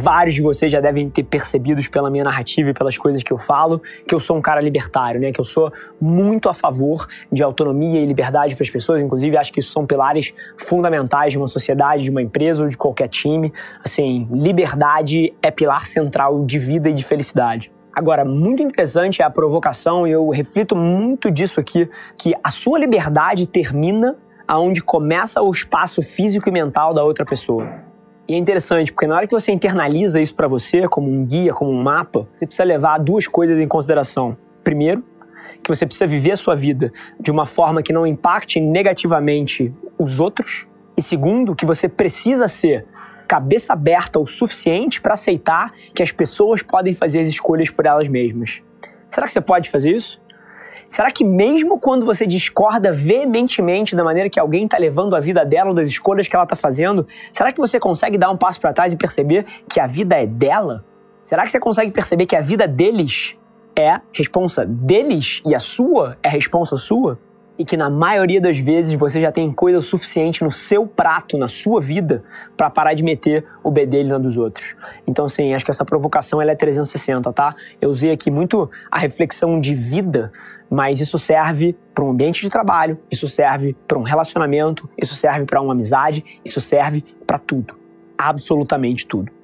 Vários 0.00 0.34
de 0.34 0.40
vocês 0.40 0.72
já 0.72 0.80
devem 0.80 1.10
ter 1.10 1.24
percebido 1.24 1.82
pela 1.90 2.08
minha 2.08 2.24
narrativa 2.24 2.70
e 2.70 2.72
pelas 2.72 2.96
coisas 2.96 3.22
que 3.22 3.30
eu 3.30 3.36
falo 3.36 3.82
que 4.08 4.14
eu 4.14 4.18
sou 4.18 4.34
um 4.34 4.40
cara 4.40 4.58
libertário, 4.58 5.20
né? 5.20 5.30
Que 5.30 5.38
eu 5.38 5.44
sou 5.44 5.70
muito 6.00 6.48
a 6.48 6.54
favor 6.54 7.06
de 7.30 7.42
autonomia 7.42 8.00
e 8.00 8.06
liberdade 8.06 8.56
para 8.56 8.64
as 8.64 8.70
pessoas. 8.70 9.02
Inclusive, 9.02 9.36
acho 9.36 9.52
que 9.52 9.60
isso 9.60 9.70
são 9.70 9.84
pilares 9.84 10.32
fundamentais 10.56 11.32
de 11.32 11.38
uma 11.38 11.48
sociedade, 11.48 12.04
de 12.04 12.10
uma 12.10 12.22
empresa 12.22 12.62
ou 12.62 12.68
de 12.70 12.78
qualquer 12.78 13.08
time. 13.08 13.52
Assim, 13.84 14.26
liberdade 14.32 15.34
é 15.42 15.50
pilar 15.50 15.84
central 15.84 16.46
de 16.46 16.58
vida 16.58 16.88
e 16.88 16.94
de 16.94 17.04
felicidade. 17.04 17.70
Agora, 17.92 18.24
muito 18.24 18.62
interessante 18.62 19.20
é 19.20 19.24
a 19.26 19.30
provocação, 19.30 20.06
e 20.06 20.12
eu 20.12 20.30
reflito 20.30 20.74
muito 20.74 21.30
disso 21.30 21.60
aqui, 21.60 21.86
que 22.16 22.34
a 22.42 22.50
sua 22.50 22.78
liberdade 22.78 23.46
termina 23.46 24.16
aonde 24.48 24.80
começa 24.80 25.42
o 25.42 25.50
espaço 25.50 26.00
físico 26.00 26.48
e 26.48 26.52
mental 26.52 26.94
da 26.94 27.04
outra 27.04 27.26
pessoa. 27.26 27.89
E 28.30 28.34
é 28.34 28.36
interessante, 28.38 28.92
porque 28.92 29.08
na 29.08 29.16
hora 29.16 29.26
que 29.26 29.34
você 29.34 29.50
internaliza 29.50 30.22
isso 30.22 30.36
para 30.36 30.46
você, 30.46 30.86
como 30.86 31.10
um 31.10 31.26
guia, 31.26 31.52
como 31.52 31.72
um 31.72 31.82
mapa, 31.82 32.28
você 32.32 32.46
precisa 32.46 32.62
levar 32.62 32.98
duas 32.98 33.26
coisas 33.26 33.58
em 33.58 33.66
consideração. 33.66 34.36
Primeiro, 34.62 35.02
que 35.60 35.68
você 35.68 35.84
precisa 35.84 36.06
viver 36.06 36.30
a 36.30 36.36
sua 36.36 36.54
vida 36.54 36.92
de 37.18 37.28
uma 37.32 37.44
forma 37.44 37.82
que 37.82 37.92
não 37.92 38.06
impacte 38.06 38.60
negativamente 38.60 39.74
os 39.98 40.20
outros. 40.20 40.68
E 40.96 41.02
segundo, 41.02 41.56
que 41.56 41.66
você 41.66 41.88
precisa 41.88 42.46
ser 42.46 42.86
cabeça 43.26 43.72
aberta 43.72 44.20
o 44.20 44.26
suficiente 44.28 45.00
para 45.00 45.14
aceitar 45.14 45.72
que 45.92 46.00
as 46.00 46.12
pessoas 46.12 46.62
podem 46.62 46.94
fazer 46.94 47.22
as 47.22 47.26
escolhas 47.26 47.68
por 47.68 47.84
elas 47.84 48.06
mesmas. 48.06 48.62
Será 49.10 49.26
que 49.26 49.32
você 49.32 49.40
pode 49.40 49.68
fazer 49.68 49.90
isso? 49.96 50.22
Será 50.90 51.08
que 51.08 51.22
mesmo 51.22 51.78
quando 51.78 52.04
você 52.04 52.26
discorda 52.26 52.92
veementemente 52.92 53.94
da 53.94 54.02
maneira 54.02 54.28
que 54.28 54.40
alguém 54.40 54.64
está 54.64 54.76
levando 54.76 55.14
a 55.14 55.20
vida 55.20 55.44
dela 55.44 55.68
ou 55.68 55.74
das 55.74 55.86
escolhas 55.86 56.26
que 56.26 56.34
ela 56.34 56.42
está 56.42 56.56
fazendo, 56.56 57.06
será 57.32 57.52
que 57.52 57.60
você 57.60 57.78
consegue 57.78 58.18
dar 58.18 58.28
um 58.28 58.36
passo 58.36 58.60
para 58.60 58.72
trás 58.72 58.92
e 58.92 58.96
perceber 58.96 59.46
que 59.68 59.78
a 59.78 59.86
vida 59.86 60.16
é 60.16 60.26
dela? 60.26 60.84
Será 61.22 61.44
que 61.44 61.52
você 61.52 61.60
consegue 61.60 61.92
perceber 61.92 62.26
que 62.26 62.34
a 62.34 62.40
vida 62.40 62.66
deles 62.66 63.38
é 63.76 64.00
responsa 64.12 64.66
deles 64.66 65.40
e 65.46 65.54
a 65.54 65.60
sua 65.60 66.18
é 66.24 66.28
responsa 66.28 66.76
sua? 66.76 67.20
E 67.60 67.64
que 67.64 67.76
na 67.76 67.90
maioria 67.90 68.40
das 68.40 68.56
vezes 68.58 68.94
você 68.94 69.20
já 69.20 69.30
tem 69.30 69.52
coisa 69.52 69.82
suficiente 69.82 70.42
no 70.42 70.50
seu 70.50 70.86
prato, 70.86 71.36
na 71.36 71.46
sua 71.46 71.78
vida, 71.78 72.24
para 72.56 72.70
parar 72.70 72.94
de 72.94 73.04
meter 73.04 73.44
o 73.62 73.70
bedelho 73.70 74.08
na 74.08 74.18
dos 74.18 74.38
outros. 74.38 74.66
Então, 75.06 75.26
assim, 75.26 75.52
acho 75.52 75.62
que 75.62 75.70
essa 75.70 75.84
provocação 75.84 76.40
ela 76.40 76.52
é 76.52 76.56
360, 76.56 77.30
tá? 77.34 77.54
Eu 77.78 77.90
usei 77.90 78.12
aqui 78.12 78.30
muito 78.30 78.70
a 78.90 78.98
reflexão 78.98 79.60
de 79.60 79.74
vida 79.74 80.32
mas 80.72 81.00
isso 81.00 81.18
serve 81.18 81.76
para 81.92 82.04
um 82.04 82.10
ambiente 82.10 82.42
de 82.42 82.48
trabalho, 82.48 82.96
isso 83.10 83.26
serve 83.26 83.76
para 83.88 83.98
um 83.98 84.02
relacionamento, 84.02 84.88
isso 84.96 85.16
serve 85.16 85.44
para 85.44 85.60
uma 85.60 85.72
amizade, 85.72 86.24
isso 86.44 86.60
serve 86.60 87.04
para 87.26 87.40
tudo. 87.40 87.74
Absolutamente 88.16 89.04
tudo. 89.04 89.39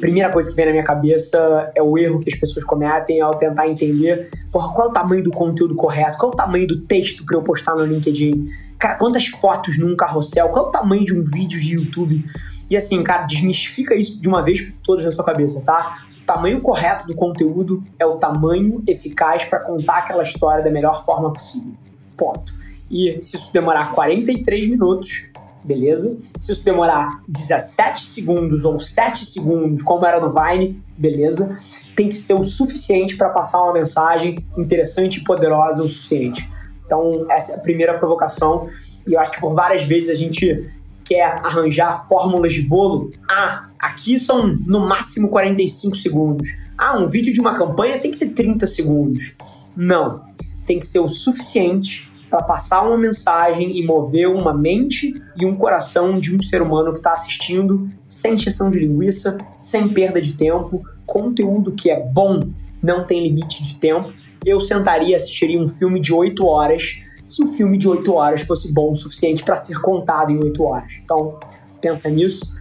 Primeira 0.00 0.30
coisa 0.30 0.48
que 0.50 0.56
vem 0.56 0.66
na 0.66 0.72
minha 0.72 0.84
cabeça 0.84 1.70
é 1.74 1.82
o 1.82 1.98
erro 1.98 2.20
que 2.20 2.32
as 2.32 2.38
pessoas 2.38 2.64
cometem 2.64 3.20
ao 3.20 3.34
tentar 3.34 3.68
entender 3.68 4.30
porra, 4.50 4.72
qual 4.72 4.88
é 4.88 4.90
o 4.90 4.92
tamanho 4.92 5.22
do 5.24 5.30
conteúdo 5.30 5.74
correto, 5.74 6.18
qual 6.18 6.30
é 6.30 6.34
o 6.34 6.36
tamanho 6.36 6.66
do 6.66 6.80
texto 6.82 7.24
para 7.24 7.36
eu 7.36 7.42
postar 7.42 7.74
no 7.74 7.84
LinkedIn, 7.84 8.48
cara, 8.78 8.94
quantas 8.94 9.26
fotos 9.26 9.78
num 9.78 9.96
carrossel, 9.96 10.48
qual 10.48 10.66
é 10.66 10.68
o 10.68 10.70
tamanho 10.70 11.04
de 11.04 11.18
um 11.18 11.22
vídeo 11.22 11.60
de 11.60 11.74
YouTube. 11.74 12.24
E 12.70 12.76
assim, 12.76 13.02
cara, 13.02 13.22
desmistifica 13.22 13.94
isso 13.94 14.20
de 14.20 14.28
uma 14.28 14.42
vez 14.42 14.60
por 14.60 14.80
todas 14.82 15.04
na 15.04 15.10
sua 15.10 15.24
cabeça, 15.24 15.60
tá? 15.60 16.04
tamanho 16.28 16.60
correto 16.60 17.06
do 17.06 17.14
conteúdo 17.14 17.82
é 17.98 18.04
o 18.04 18.16
tamanho 18.16 18.82
eficaz 18.86 19.44
para 19.44 19.60
contar 19.60 20.00
aquela 20.00 20.22
história 20.22 20.62
da 20.62 20.70
melhor 20.70 21.02
forma 21.02 21.32
possível. 21.32 21.72
Ponto. 22.14 22.52
E 22.90 23.16
se 23.22 23.36
isso 23.36 23.50
demorar 23.50 23.94
43 23.94 24.68
minutos, 24.68 25.27
beleza? 25.64 26.16
Se 26.38 26.52
isso 26.52 26.64
demorar 26.64 27.08
17 27.28 28.06
segundos 28.06 28.64
ou 28.64 28.80
7 28.80 29.24
segundos, 29.24 29.82
como 29.82 30.04
era 30.06 30.20
no 30.20 30.30
Vine, 30.30 30.82
beleza? 30.96 31.58
Tem 31.94 32.08
que 32.08 32.16
ser 32.16 32.34
o 32.34 32.44
suficiente 32.44 33.16
para 33.16 33.28
passar 33.30 33.62
uma 33.62 33.72
mensagem 33.72 34.38
interessante 34.56 35.16
e 35.16 35.24
poderosa 35.24 35.82
o 35.82 35.88
suficiente. 35.88 36.48
Então, 36.84 37.26
essa 37.30 37.52
é 37.52 37.56
a 37.56 37.60
primeira 37.60 37.98
provocação. 37.98 38.68
E 39.06 39.12
eu 39.12 39.20
acho 39.20 39.30
que 39.30 39.40
por 39.40 39.54
várias 39.54 39.84
vezes 39.84 40.10
a 40.10 40.14
gente 40.14 40.70
quer 41.04 41.40
arranjar 41.42 42.06
fórmulas 42.06 42.52
de 42.52 42.62
bolo, 42.62 43.10
ah, 43.30 43.68
aqui 43.78 44.18
são 44.18 44.46
no 44.46 44.80
máximo 44.80 45.28
45 45.28 45.96
segundos. 45.96 46.50
Ah, 46.76 46.96
um 46.96 47.06
vídeo 47.06 47.32
de 47.32 47.40
uma 47.40 47.54
campanha 47.54 47.98
tem 47.98 48.10
que 48.10 48.18
ter 48.18 48.28
30 48.28 48.66
segundos. 48.66 49.32
Não. 49.76 50.22
Tem 50.66 50.78
que 50.78 50.86
ser 50.86 50.98
o 50.98 51.08
suficiente 51.08 52.10
para 52.28 52.42
passar 52.42 52.86
uma 52.86 52.96
mensagem 52.96 53.78
e 53.78 53.84
mover 53.84 54.28
uma 54.28 54.52
mente 54.52 55.14
e 55.36 55.46
um 55.46 55.56
coração 55.56 56.18
de 56.18 56.34
um 56.34 56.40
ser 56.40 56.60
humano 56.60 56.92
que 56.92 56.98
está 56.98 57.12
assistindo 57.12 57.88
sem 58.06 58.34
injeção 58.34 58.70
de 58.70 58.78
linguiça, 58.78 59.38
sem 59.56 59.88
perda 59.88 60.20
de 60.20 60.34
tempo. 60.34 60.82
Conteúdo 61.06 61.72
que 61.72 61.90
é 61.90 62.00
bom 62.00 62.40
não 62.82 63.04
tem 63.06 63.22
limite 63.22 63.62
de 63.62 63.76
tempo. 63.76 64.12
Eu 64.44 64.60
sentaria 64.60 65.10
e 65.10 65.14
assistiria 65.14 65.60
um 65.60 65.68
filme 65.68 66.00
de 66.00 66.12
8 66.12 66.44
horas 66.46 67.02
se 67.26 67.42
o 67.42 67.46
filme 67.46 67.76
de 67.76 67.88
8 67.88 68.12
horas 68.12 68.42
fosse 68.42 68.72
bom 68.72 68.92
o 68.92 68.96
suficiente 68.96 69.44
para 69.44 69.56
ser 69.56 69.80
contado 69.80 70.30
em 70.30 70.42
8 70.42 70.62
horas. 70.62 70.92
Então, 71.02 71.38
pensa 71.80 72.08
nisso. 72.08 72.56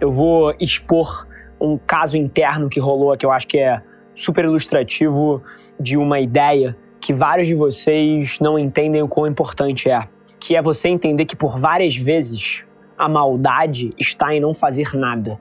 Eu 0.00 0.12
vou 0.12 0.54
expor 0.60 1.26
um 1.60 1.78
caso 1.78 2.16
interno 2.16 2.68
que 2.68 2.78
rolou 2.78 3.16
que 3.16 3.24
eu 3.24 3.30
acho 3.30 3.46
que 3.46 3.58
é 3.58 3.80
super 4.14 4.44
ilustrativo 4.44 5.42
de 5.80 5.96
uma 5.96 6.20
ideia 6.20 6.76
que 7.04 7.12
vários 7.12 7.46
de 7.46 7.54
vocês 7.54 8.38
não 8.40 8.58
entendem 8.58 9.02
o 9.02 9.06
quão 9.06 9.26
importante 9.26 9.90
é, 9.90 10.08
que 10.40 10.56
é 10.56 10.62
você 10.62 10.88
entender 10.88 11.26
que 11.26 11.36
por 11.36 11.60
várias 11.60 11.94
vezes 11.94 12.64
a 12.96 13.06
maldade 13.06 13.92
está 13.98 14.34
em 14.34 14.40
não 14.40 14.54
fazer 14.54 14.94
nada. 14.94 15.38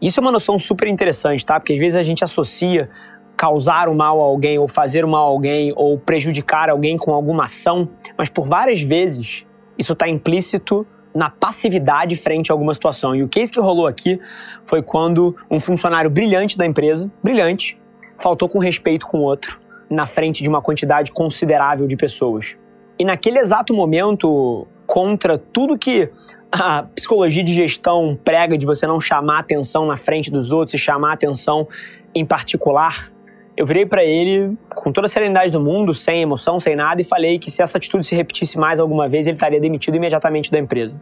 Isso 0.00 0.20
é 0.20 0.22
uma 0.22 0.30
noção 0.30 0.56
super 0.56 0.86
interessante, 0.86 1.44
tá? 1.44 1.58
Porque 1.58 1.72
às 1.72 1.80
vezes 1.80 1.96
a 1.96 2.04
gente 2.04 2.22
associa 2.22 2.88
causar 3.36 3.88
o 3.88 3.94
mal 3.94 4.20
a 4.20 4.24
alguém, 4.24 4.56
ou 4.56 4.68
fazer 4.68 5.04
o 5.04 5.08
mal 5.08 5.26
a 5.26 5.30
alguém, 5.30 5.72
ou 5.74 5.98
prejudicar 5.98 6.70
alguém 6.70 6.96
com 6.96 7.12
alguma 7.12 7.46
ação, 7.46 7.88
mas 8.16 8.28
por 8.28 8.46
várias 8.46 8.80
vezes 8.80 9.44
isso 9.76 9.94
está 9.94 10.08
implícito 10.08 10.86
na 11.12 11.28
passividade 11.28 12.14
frente 12.14 12.52
a 12.52 12.54
alguma 12.54 12.72
situação. 12.72 13.16
E 13.16 13.24
o 13.24 13.28
case 13.28 13.52
que 13.52 13.58
rolou 13.58 13.88
aqui 13.88 14.20
foi 14.64 14.80
quando 14.80 15.34
um 15.50 15.58
funcionário 15.58 16.08
brilhante 16.08 16.56
da 16.56 16.64
empresa, 16.64 17.10
brilhante, 17.20 17.76
faltou 18.16 18.48
com 18.48 18.60
respeito 18.60 19.08
com 19.08 19.18
o 19.18 19.22
outro, 19.22 19.58
na 19.90 20.06
frente 20.06 20.42
de 20.42 20.48
uma 20.48 20.62
quantidade 20.62 21.10
considerável 21.10 21.86
de 21.86 21.96
pessoas. 21.96 22.56
E 22.98 23.04
naquele 23.04 23.38
exato 23.38 23.74
momento, 23.74 24.66
contra 24.86 25.36
tudo 25.36 25.76
que 25.76 26.08
a 26.52 26.82
psicologia 26.82 27.42
de 27.42 27.52
gestão 27.52 28.18
prega 28.24 28.56
de 28.56 28.64
você 28.64 28.86
não 28.86 29.00
chamar 29.00 29.40
atenção 29.40 29.86
na 29.86 29.96
frente 29.96 30.30
dos 30.30 30.52
outros 30.52 30.74
e 30.74 30.78
chamar 30.78 31.12
atenção 31.12 31.66
em 32.14 32.24
particular, 32.24 33.10
eu 33.56 33.66
virei 33.66 33.84
para 33.84 34.04
ele 34.04 34.56
com 34.74 34.90
toda 34.92 35.06
a 35.06 35.08
serenidade 35.08 35.52
do 35.52 35.60
mundo, 35.60 35.92
sem 35.92 36.22
emoção, 36.22 36.58
sem 36.58 36.74
nada, 36.74 37.00
e 37.00 37.04
falei 37.04 37.38
que 37.38 37.50
se 37.50 37.62
essa 37.62 37.78
atitude 37.78 38.06
se 38.06 38.14
repetisse 38.14 38.58
mais 38.58 38.80
alguma 38.80 39.08
vez, 39.08 39.26
ele 39.26 39.36
estaria 39.36 39.60
demitido 39.60 39.96
imediatamente 39.96 40.50
da 40.50 40.58
empresa. 40.58 41.00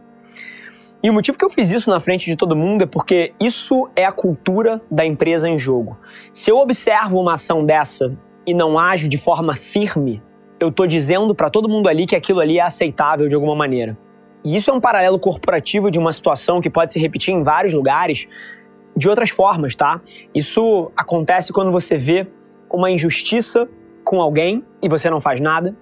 E 1.01 1.09
o 1.09 1.13
motivo 1.13 1.37
que 1.37 1.45
eu 1.45 1.49
fiz 1.49 1.71
isso 1.71 1.89
na 1.89 2.01
frente 2.01 2.25
de 2.25 2.35
todo 2.35 2.55
mundo 2.55 2.83
é 2.83 2.85
porque 2.85 3.33
isso 3.39 3.89
é 3.95 4.03
a 4.03 4.11
cultura 4.11 4.81
da 4.91 5.05
empresa 5.05 5.47
em 5.47 5.57
jogo. 5.57 5.97
Se 6.33 6.51
eu 6.51 6.57
observo 6.57 7.17
uma 7.19 7.35
ação 7.35 7.65
dessa 7.65 8.17
e 8.49 8.53
não 8.53 8.79
ajo 8.79 9.07
de 9.07 9.15
forma 9.15 9.53
firme, 9.53 10.23
eu 10.59 10.69
estou 10.69 10.87
dizendo 10.87 11.35
para 11.35 11.51
todo 11.51 11.69
mundo 11.69 11.87
ali 11.87 12.07
que 12.07 12.15
aquilo 12.15 12.39
ali 12.39 12.57
é 12.57 12.63
aceitável 12.63 13.29
de 13.29 13.35
alguma 13.35 13.55
maneira. 13.55 13.95
E 14.43 14.55
isso 14.55 14.71
é 14.71 14.73
um 14.73 14.79
paralelo 14.79 15.19
corporativo 15.19 15.91
de 15.91 15.99
uma 15.99 16.11
situação 16.11 16.59
que 16.59 16.67
pode 16.67 16.91
se 16.91 16.99
repetir 16.99 17.31
em 17.31 17.43
vários 17.43 17.73
lugares, 17.73 18.27
de 18.97 19.07
outras 19.07 19.29
formas, 19.29 19.75
tá? 19.75 20.01
Isso 20.33 20.91
acontece 20.97 21.53
quando 21.53 21.71
você 21.71 21.95
vê 21.95 22.25
uma 22.71 22.89
injustiça 22.89 23.69
com 24.03 24.19
alguém 24.19 24.65
e 24.81 24.89
você 24.89 25.11
não 25.11 25.21
faz 25.21 25.39
nada. 25.39 25.75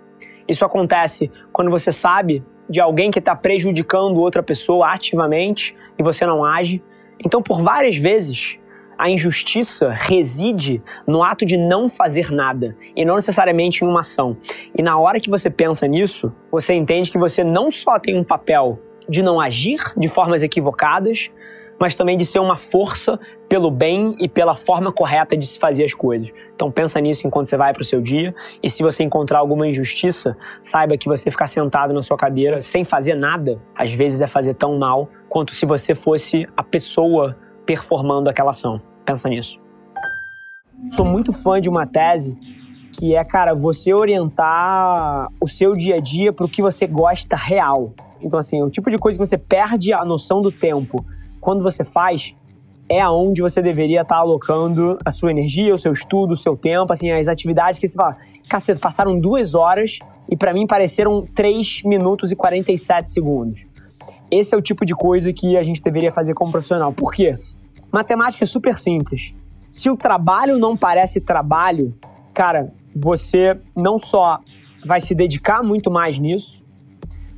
Isso 0.46 0.66
acontece 0.66 1.32
quando 1.54 1.72
você 1.72 1.94
sabe 1.94 2.44
de 2.70 2.82
alguém 2.82 3.10
que 3.12 3.20
está 3.20 3.34
prejudicando 3.34 4.18
outra 4.18 4.44
pessoa 4.44 4.90
ativamente 4.90 5.74
e 5.98 6.04
você 6.04 6.26
não 6.26 6.44
age. 6.44 6.84
Então, 7.26 7.42
por 7.42 7.62
várias 7.62 7.96
vezes, 7.96 8.60
a 8.98 9.10
injustiça 9.10 9.92
reside 9.92 10.82
no 11.06 11.22
ato 11.22 11.46
de 11.46 11.56
não 11.56 11.88
fazer 11.88 12.32
nada 12.32 12.76
e 12.96 13.06
não 13.06 13.16
necessariamente 13.16 13.84
em 13.84 13.88
uma 13.88 14.00
ação. 14.00 14.38
E 14.76 14.82
na 14.82 14.98
hora 14.98 15.20
que 15.20 15.30
você 15.30 15.50
pensa 15.50 15.88
nisso, 15.88 16.34
você 16.52 16.74
entende 16.74 17.12
que 17.12 17.18
você 17.18 17.44
não 17.44 17.70
só 17.70 18.00
tem 18.00 18.18
um 18.18 18.24
papel 18.24 18.80
de 19.08 19.22
não 19.22 19.40
agir 19.40 19.80
de 19.96 20.08
formas 20.08 20.42
equivocadas, 20.44 21.30
mas 21.80 21.96
também 21.96 22.18
de 22.18 22.26
ser 22.26 22.40
uma 22.40 22.58
força 22.58 23.20
pelo 23.48 23.70
bem 23.70 24.16
e 24.20 24.28
pela 24.28 24.56
forma 24.56 24.92
correta 24.92 25.38
de 25.38 25.46
se 25.46 25.60
fazer 25.60 25.86
as 25.86 25.94
coisas. 25.94 26.30
Então 26.56 26.72
pensa 26.72 27.00
nisso 27.00 27.26
enquanto 27.26 27.48
você 27.48 27.56
vai 27.56 27.72
para 27.72 27.82
o 27.82 27.86
seu 27.86 28.02
dia 28.02 28.34
e 28.64 28.70
se 28.70 28.82
você 28.82 29.04
encontrar 29.04 29.40
alguma 29.40 29.68
injustiça, 29.68 30.36
saiba 30.62 30.98
que 30.98 31.08
você 31.08 31.30
ficar 31.30 31.48
sentado 31.48 31.94
na 31.94 32.02
sua 32.02 32.18
cadeira 32.18 32.60
sem 32.62 32.84
fazer 32.84 33.14
nada, 33.14 33.62
às 33.76 33.94
vezes 33.94 34.22
é 34.22 34.28
fazer 34.28 34.56
tão 34.56 34.78
mal 34.78 35.08
quanto 35.30 35.54
se 35.54 35.66
você 35.66 35.94
fosse 35.94 36.48
a 36.58 36.64
pessoa 36.64 37.38
performando 37.68 38.30
aquela 38.30 38.50
ação. 38.50 38.82
Pensa 39.06 39.30
nisso. 39.30 39.60
Sou 40.90 41.06
muito 41.06 41.32
fã 41.32 41.62
de 41.62 41.70
uma 41.70 41.86
tese 41.86 42.36
que 42.94 43.16
é, 43.16 43.24
cara, 43.24 43.54
você 43.54 43.94
orientar 43.94 45.28
o 45.40 45.48
seu 45.48 45.74
dia 45.74 45.96
a 45.96 46.00
dia 46.00 46.34
para 46.34 46.46
o 46.46 46.50
que 46.50 46.62
você 46.62 46.88
gosta 46.88 47.36
real. 47.36 47.94
Então, 48.20 48.40
assim, 48.40 48.64
o 48.64 48.70
tipo 48.70 48.90
de 48.90 48.98
coisa 48.98 49.20
que 49.20 49.26
você 49.26 49.38
perde 49.38 49.94
a 49.94 50.04
noção 50.04 50.42
do 50.42 50.52
tempo 50.52 51.06
quando 51.40 51.62
você 51.62 51.84
faz, 51.84 52.34
é 52.90 53.00
aonde 53.00 53.42
você 53.42 53.62
deveria 53.62 54.02
estar 54.02 54.18
alocando 54.18 54.98
a 55.06 55.12
sua 55.12 55.30
energia, 55.30 55.74
o 55.74 55.78
seu 55.78 55.92
estudo, 55.92 56.32
o 56.32 56.38
seu 56.38 56.56
tempo, 56.56 56.92
assim, 56.92 57.12
as 57.12 57.28
atividades 57.28 57.80
que 57.80 57.88
você 57.88 57.96
fala, 57.96 58.18
caceta, 58.50 58.80
passaram 58.80 59.20
duas 59.20 59.54
horas 59.54 60.00
e 60.30 60.36
para 60.36 60.54
mim 60.54 60.66
pareceram 60.66 61.26
3 61.36 61.84
minutos 61.84 62.32
e 62.32 62.36
47 62.36 63.12
segundos. 63.12 63.67
Esse 64.30 64.54
é 64.54 64.58
o 64.58 64.62
tipo 64.62 64.86
de 64.86 64.94
coisa 64.94 65.32
que 65.32 65.56
a 65.58 65.64
gente 65.64 65.82
deveria 65.82 66.12
fazer 66.12 66.34
como 66.34 66.52
profissional. 66.52 66.92
Por 66.92 67.14
quê? 67.14 67.36
Matemática 67.92 68.44
é 68.44 68.48
super 68.48 68.78
simples. 68.78 69.34
Se 69.70 69.90
o 69.90 69.98
trabalho 69.98 70.58
não 70.58 70.76
parece 70.76 71.22
trabalho, 71.22 71.94
cara, 72.34 72.74
você 72.96 73.58
não 73.76 73.98
só 73.98 74.40
vai 74.86 75.00
se 75.00 75.14
dedicar 75.16 75.64
muito 75.64 75.90
mais 75.90 76.20
nisso, 76.20 76.66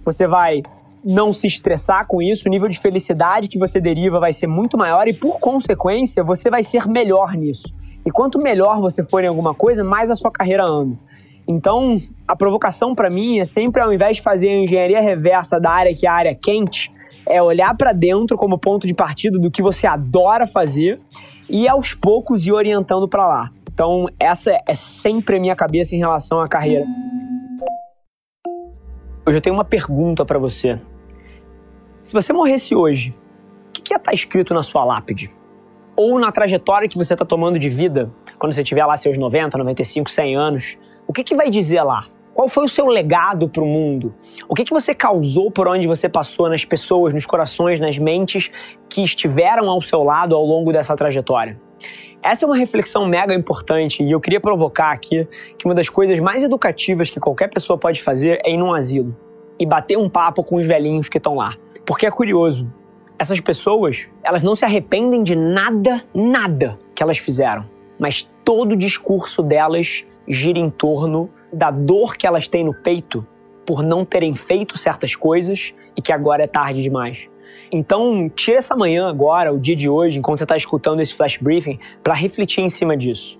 você 0.03 0.27
vai 0.27 0.63
não 1.03 1.31
se 1.31 1.47
estressar 1.47 2.05
com 2.07 2.21
isso, 2.21 2.47
o 2.47 2.51
nível 2.51 2.67
de 2.67 2.79
felicidade 2.79 3.47
que 3.47 3.57
você 3.57 3.79
deriva 3.79 4.19
vai 4.19 4.33
ser 4.33 4.47
muito 4.47 4.77
maior 4.77 5.07
e, 5.07 5.13
por 5.13 5.39
consequência, 5.39 6.23
você 6.23 6.49
vai 6.49 6.63
ser 6.63 6.87
melhor 6.87 7.33
nisso. 7.33 7.73
E 8.05 8.11
quanto 8.11 8.39
melhor 8.39 8.81
você 8.81 9.03
for 9.03 9.23
em 9.23 9.27
alguma 9.27 9.53
coisa, 9.53 9.83
mais 9.83 10.09
a 10.09 10.15
sua 10.15 10.31
carreira 10.31 10.65
anda. 10.65 10.97
Então, 11.51 11.95
a 12.27 12.35
provocação 12.35 12.93
para 12.93 13.09
mim 13.09 13.39
é 13.39 13.45
sempre, 13.45 13.81
ao 13.81 13.91
invés 13.91 14.17
de 14.17 14.21
fazer 14.21 14.49
a 14.49 14.55
engenharia 14.55 15.01
reversa 15.01 15.59
da 15.59 15.71
área 15.71 15.95
que 15.95 16.05
é 16.05 16.09
a 16.09 16.13
área 16.13 16.35
quente, 16.35 16.93
é 17.25 17.41
olhar 17.41 17.75
para 17.75 17.91
dentro 17.91 18.37
como 18.37 18.59
ponto 18.59 18.85
de 18.85 18.93
partida 18.93 19.39
do 19.39 19.49
que 19.49 19.59
você 19.59 19.87
adora 19.87 20.45
fazer 20.45 21.01
e 21.49 21.67
aos 21.67 21.95
poucos 21.95 22.45
ir 22.45 22.51
orientando 22.51 23.09
para 23.09 23.27
lá. 23.27 23.51
Então, 23.71 24.07
essa 24.19 24.51
é 24.67 24.75
sempre 24.75 25.37
a 25.37 25.39
minha 25.39 25.55
cabeça 25.55 25.95
em 25.95 25.97
relação 25.97 26.39
à 26.39 26.47
carreira. 26.47 26.85
Eu 29.25 29.41
tenho 29.41 29.55
uma 29.55 29.65
pergunta 29.65 30.23
para 30.23 30.37
você. 30.37 30.79
Se 32.03 32.13
você 32.13 32.31
morresse 32.31 32.75
hoje, 32.75 33.15
o 33.69 33.71
que, 33.71 33.81
que 33.81 33.93
ia 33.93 33.97
estar 33.97 34.11
tá 34.11 34.13
escrito 34.13 34.53
na 34.53 34.61
sua 34.61 34.85
lápide? 34.85 35.33
Ou 35.95 36.19
na 36.19 36.31
trajetória 36.31 36.87
que 36.87 36.97
você 36.97 37.13
está 37.13 37.25
tomando 37.25 37.57
de 37.57 37.69
vida, 37.69 38.11
quando 38.37 38.53
você 38.53 38.63
tiver 38.63 38.85
lá 38.85 38.95
seus 38.95 39.17
90, 39.17 39.57
95, 39.57 40.11
100 40.11 40.35
anos, 40.35 40.77
o 41.09 41.11
que, 41.11 41.23
que 41.23 41.35
vai 41.35 41.49
dizer 41.49 41.81
lá? 41.81 42.05
Qual 42.35 42.47
foi 42.47 42.65
o 42.65 42.69
seu 42.69 42.85
legado 42.85 43.49
para 43.49 43.63
o 43.63 43.67
mundo? 43.67 44.13
O 44.47 44.53
que, 44.53 44.63
que 44.63 44.71
você 44.71 44.93
causou 44.93 45.49
por 45.49 45.67
onde 45.67 45.87
você 45.87 46.07
passou 46.07 46.47
nas 46.47 46.63
pessoas, 46.63 47.11
nos 47.15 47.25
corações, 47.25 47.79
nas 47.79 47.97
mentes 47.97 48.51
que 48.87 49.01
estiveram 49.03 49.67
ao 49.71 49.81
seu 49.81 50.03
lado 50.03 50.35
ao 50.35 50.45
longo 50.45 50.71
dessa 50.71 50.95
trajetória? 50.95 51.59
Essa 52.21 52.45
é 52.45 52.47
uma 52.47 52.55
reflexão 52.55 53.07
mega 53.07 53.33
importante 53.33 54.03
e 54.03 54.11
eu 54.11 54.19
queria 54.19 54.39
provocar 54.39 54.91
aqui 54.91 55.27
que 55.57 55.65
uma 55.65 55.73
das 55.73 55.89
coisas 55.89 56.19
mais 56.19 56.43
educativas 56.43 57.09
que 57.09 57.19
qualquer 57.19 57.49
pessoa 57.49 57.75
pode 57.75 58.03
fazer 58.03 58.39
é 58.45 58.51
ir 58.51 58.57
num 58.57 58.71
asilo 58.71 59.17
e 59.57 59.65
bater 59.65 59.97
um 59.97 60.07
papo 60.07 60.43
com 60.43 60.57
os 60.57 60.67
velhinhos 60.67 61.09
que 61.09 61.17
estão 61.17 61.33
lá. 61.33 61.55
Porque 61.87 62.05
é 62.05 62.11
curioso, 62.11 62.71
essas 63.17 63.39
pessoas, 63.39 64.07
elas 64.23 64.43
não 64.43 64.55
se 64.55 64.63
arrependem 64.63 65.23
de 65.23 65.35
nada, 65.35 66.03
nada 66.13 66.79
que 66.93 67.01
elas 67.01 67.17
fizeram, 67.17 67.65
mas 67.97 68.31
todo 68.45 68.73
o 68.73 68.77
discurso 68.77 69.41
delas 69.41 70.05
gira 70.29 70.59
em 70.59 70.69
torno 70.69 71.29
da 71.51 71.71
dor 71.71 72.15
que 72.15 72.27
elas 72.27 72.47
têm 72.47 72.63
no 72.63 72.73
peito 72.73 73.25
por 73.65 73.83
não 73.83 74.05
terem 74.05 74.35
feito 74.35 74.77
certas 74.77 75.15
coisas 75.15 75.73
e 75.95 76.01
que 76.01 76.13
agora 76.13 76.43
é 76.43 76.47
tarde 76.47 76.81
demais. 76.81 77.27
Então, 77.71 78.29
tira 78.29 78.57
essa 78.57 78.75
manhã 78.75 79.07
agora, 79.07 79.53
o 79.53 79.59
dia 79.59 79.75
de 79.75 79.87
hoje, 79.87 80.17
enquanto 80.17 80.39
você 80.39 80.43
está 80.43 80.57
escutando 80.57 81.01
esse 81.01 81.13
flash 81.13 81.37
briefing, 81.37 81.77
para 82.03 82.13
refletir 82.13 82.61
em 82.61 82.69
cima 82.69 82.97
disso. 82.97 83.39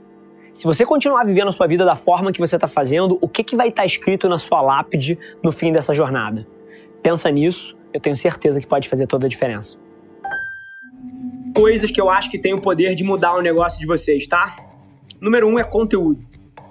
Se 0.54 0.66
você 0.66 0.86
continuar 0.86 1.24
vivendo 1.24 1.48
a 1.48 1.52
sua 1.52 1.68
vida 1.68 1.86
da 1.86 1.96
forma 1.96 2.32
que 2.32 2.40
você 2.40 2.56
está 2.56 2.68
fazendo, 2.68 3.18
o 3.22 3.28
que, 3.28 3.44
que 3.44 3.56
vai 3.56 3.70
estar 3.70 3.84
tá 3.84 3.86
escrito 3.86 4.28
na 4.28 4.38
sua 4.38 4.62
lápide 4.62 5.18
no 5.42 5.52
fim 5.52 5.72
dessa 5.72 5.94
jornada? 5.94 6.46
Pensa 7.02 7.30
nisso 7.32 7.78
eu 7.94 8.00
tenho 8.00 8.16
certeza 8.16 8.60
que 8.60 8.68
pode 8.68 8.88
fazer 8.88 9.08
toda 9.08 9.26
a 9.26 9.30
diferença. 9.30 9.78
Coisas 11.56 11.92
que 11.92 12.00
eu 12.00 12.10
acho 12.10 12.30
que 12.30 12.38
tem 12.38 12.54
o 12.54 12.62
poder 12.62 12.96
de 12.96 13.04
mudar 13.04 13.36
o 13.36 13.42
negócio 13.42 13.80
de 13.80 13.86
vocês, 13.86 14.28
tá? 14.28 14.56
Número 15.20 15.48
um 15.48 15.58
é 15.58 15.64
conteúdo. 15.64 16.24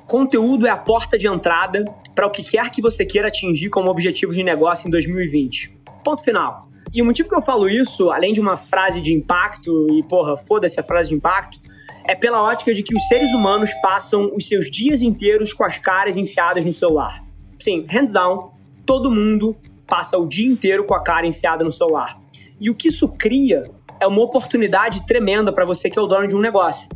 Conteúdo 0.08 0.66
é 0.66 0.70
a 0.70 0.76
porta 0.76 1.18
de 1.18 1.28
entrada 1.28 1.84
para 2.14 2.26
o 2.26 2.30
que 2.30 2.42
quer 2.42 2.70
que 2.70 2.80
você 2.80 3.04
queira 3.04 3.28
atingir 3.28 3.68
como 3.68 3.90
objetivo 3.90 4.32
de 4.32 4.42
negócio 4.42 4.88
em 4.88 4.90
2020. 4.90 5.70
Ponto 6.02 6.24
final. 6.24 6.66
E 6.94 7.02
o 7.02 7.04
motivo 7.04 7.28
que 7.28 7.34
eu 7.34 7.42
falo 7.42 7.68
isso, 7.68 8.10
além 8.10 8.32
de 8.32 8.40
uma 8.40 8.56
frase 8.56 9.02
de 9.02 9.12
impacto, 9.12 9.86
e 9.92 10.02
porra, 10.04 10.38
foda-se 10.38 10.80
a 10.80 10.82
frase 10.82 11.10
de 11.10 11.14
impacto, 11.14 11.60
é 12.06 12.14
pela 12.14 12.42
ótica 12.42 12.72
de 12.72 12.82
que 12.82 12.96
os 12.96 13.06
seres 13.06 13.34
humanos 13.34 13.70
passam 13.82 14.34
os 14.34 14.48
seus 14.48 14.70
dias 14.70 15.02
inteiros 15.02 15.52
com 15.52 15.62
as 15.62 15.76
caras 15.76 16.16
enfiadas 16.16 16.64
no 16.64 16.72
celular. 16.72 17.22
Sim, 17.58 17.84
hands 17.86 18.10
down, 18.10 18.52
todo 18.86 19.10
mundo 19.10 19.54
passa 19.86 20.16
o 20.16 20.26
dia 20.26 20.50
inteiro 20.50 20.84
com 20.84 20.94
a 20.94 21.02
cara 21.02 21.26
enfiada 21.26 21.62
no 21.62 21.70
celular. 21.70 22.18
E 22.58 22.70
o 22.70 22.74
que 22.74 22.88
isso 22.88 23.14
cria 23.18 23.60
é 24.00 24.06
uma 24.06 24.22
oportunidade 24.22 25.04
tremenda 25.06 25.52
para 25.52 25.66
você 25.66 25.90
que 25.90 25.98
é 25.98 26.02
o 26.02 26.06
dono 26.06 26.26
de 26.26 26.34
um 26.34 26.40
negócio. 26.40 26.88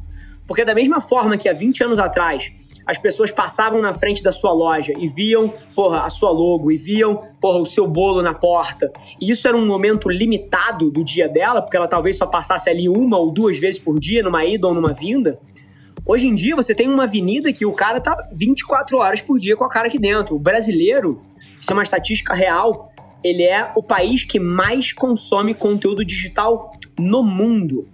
Porque 0.46 0.64
da 0.64 0.74
mesma 0.74 1.02
forma 1.02 1.36
que 1.36 1.46
há 1.46 1.52
20 1.52 1.84
anos 1.84 1.98
atrás 1.98 2.50
as 2.86 2.98
pessoas 2.98 3.30
passavam 3.30 3.80
na 3.80 3.94
frente 3.94 4.22
da 4.22 4.32
sua 4.32 4.52
loja 4.52 4.92
e 4.98 5.08
viam, 5.08 5.52
porra, 5.74 6.02
a 6.02 6.10
sua 6.10 6.30
logo 6.30 6.70
e 6.70 6.76
viam, 6.76 7.22
porra, 7.40 7.58
o 7.58 7.66
seu 7.66 7.86
bolo 7.86 8.22
na 8.22 8.34
porta. 8.34 8.90
E 9.20 9.30
isso 9.30 9.46
era 9.46 9.56
um 9.56 9.66
momento 9.66 10.08
limitado 10.08 10.90
do 10.90 11.04
dia 11.04 11.28
dela, 11.28 11.62
porque 11.62 11.76
ela 11.76 11.88
talvez 11.88 12.18
só 12.18 12.26
passasse 12.26 12.68
ali 12.68 12.88
uma 12.88 13.18
ou 13.18 13.30
duas 13.30 13.58
vezes 13.58 13.80
por 13.80 13.98
dia, 13.98 14.22
numa 14.22 14.44
ida 14.44 14.66
ou 14.66 14.74
numa 14.74 14.92
vinda. 14.92 15.38
Hoje 16.04 16.26
em 16.26 16.34
dia 16.34 16.56
você 16.56 16.74
tem 16.74 16.88
uma 16.88 17.04
avenida 17.04 17.52
que 17.52 17.64
o 17.64 17.72
cara 17.72 18.00
tá 18.00 18.28
24 18.32 18.98
horas 18.98 19.20
por 19.20 19.38
dia 19.38 19.56
com 19.56 19.64
a 19.64 19.68
cara 19.68 19.86
aqui 19.86 19.98
dentro. 19.98 20.34
O 20.34 20.38
brasileiro 20.38 21.22
isso 21.62 21.70
é 21.70 21.74
uma 21.74 21.84
estatística 21.84 22.34
real. 22.34 22.92
Ele 23.22 23.44
é 23.44 23.70
o 23.76 23.82
país 23.84 24.24
que 24.24 24.40
mais 24.40 24.92
consome 24.92 25.54
conteúdo 25.54 26.04
digital 26.04 26.72
no 26.98 27.22
mundo. 27.22 27.88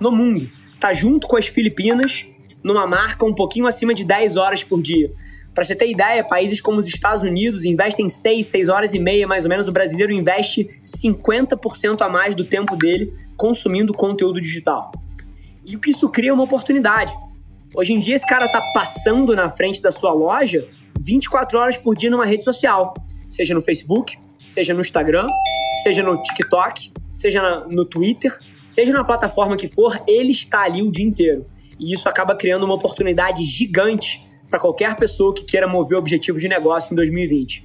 No 0.00 0.10
mundo. 0.10 0.50
Tá 0.80 0.94
junto 0.94 1.28
com 1.28 1.36
as 1.36 1.46
Filipinas, 1.46 2.26
numa 2.66 2.84
marca 2.84 3.24
um 3.24 3.32
pouquinho 3.32 3.68
acima 3.68 3.94
de 3.94 4.02
10 4.02 4.36
horas 4.36 4.64
por 4.64 4.82
dia. 4.82 5.12
Para 5.54 5.64
você 5.64 5.76
ter 5.76 5.88
ideia, 5.88 6.24
países 6.24 6.60
como 6.60 6.80
os 6.80 6.88
Estados 6.88 7.22
Unidos 7.22 7.64
investem 7.64 8.08
6, 8.08 8.44
6 8.44 8.68
horas 8.68 8.92
e 8.92 8.98
meia 8.98 9.24
mais 9.24 9.44
ou 9.44 9.48
menos. 9.48 9.68
O 9.68 9.72
brasileiro 9.72 10.12
investe 10.12 10.68
50% 10.82 12.02
a 12.02 12.08
mais 12.08 12.34
do 12.34 12.44
tempo 12.44 12.74
dele 12.74 13.14
consumindo 13.36 13.94
conteúdo 13.94 14.40
digital. 14.40 14.90
E 15.64 15.76
o 15.76 15.80
que 15.80 15.90
isso 15.90 16.08
cria 16.08 16.30
é 16.30 16.32
uma 16.32 16.42
oportunidade. 16.42 17.14
Hoje 17.72 17.92
em 17.92 18.00
dia, 18.00 18.16
esse 18.16 18.26
cara 18.26 18.48
tá 18.48 18.60
passando 18.74 19.36
na 19.36 19.48
frente 19.48 19.80
da 19.80 19.92
sua 19.92 20.12
loja 20.12 20.66
24 21.00 21.56
horas 21.56 21.76
por 21.76 21.94
dia 21.94 22.10
numa 22.10 22.26
rede 22.26 22.42
social, 22.42 22.94
seja 23.30 23.54
no 23.54 23.62
Facebook, 23.62 24.18
seja 24.48 24.74
no 24.74 24.80
Instagram, 24.80 25.28
seja 25.84 26.02
no 26.02 26.20
TikTok, 26.20 26.92
seja 27.16 27.64
no 27.70 27.84
Twitter, 27.84 28.36
seja 28.66 28.92
na 28.92 29.04
plataforma 29.04 29.56
que 29.56 29.68
for, 29.68 30.02
ele 30.08 30.32
está 30.32 30.62
ali 30.62 30.82
o 30.82 30.90
dia 30.90 31.06
inteiro. 31.06 31.46
E 31.78 31.92
isso 31.92 32.08
acaba 32.08 32.34
criando 32.34 32.64
uma 32.64 32.74
oportunidade 32.74 33.42
gigante 33.44 34.26
para 34.48 34.58
qualquer 34.58 34.94
pessoa 34.96 35.34
que 35.34 35.44
queira 35.44 35.66
mover 35.66 35.98
objetivos 35.98 36.40
de 36.40 36.48
negócio 36.48 36.92
em 36.92 36.96
2020. 36.96 37.64